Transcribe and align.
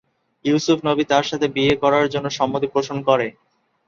ইউসুফ 0.45 0.79
নবি 0.87 1.03
তার 1.11 1.25
সাথে 1.29 1.47
বিয়ে 1.55 1.73
করার 1.83 2.05
জন্য 2.13 2.27
সম্মতি 2.37 2.67
পোষণ 2.73 2.97
করে। 3.07 3.27